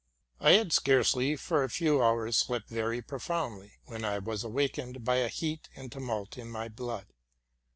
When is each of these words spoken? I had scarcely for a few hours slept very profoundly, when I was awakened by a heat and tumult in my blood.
I 0.39 0.53
had 0.53 0.73
scarcely 0.73 1.35
for 1.35 1.63
a 1.63 1.69
few 1.69 2.01
hours 2.01 2.35
slept 2.35 2.69
very 2.69 3.03
profoundly, 3.03 3.73
when 3.85 4.03
I 4.03 4.17
was 4.17 4.43
awakened 4.43 5.03
by 5.03 5.17
a 5.17 5.27
heat 5.27 5.69
and 5.75 5.91
tumult 5.91 6.39
in 6.39 6.49
my 6.49 6.69
blood. 6.69 7.05